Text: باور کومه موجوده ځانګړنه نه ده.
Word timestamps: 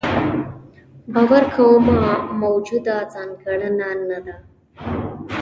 باور 1.13 1.43
کومه 1.55 2.05
موجوده 2.41 2.97
ځانګړنه 3.13 3.89
نه 4.09 4.19
ده. 4.25 4.35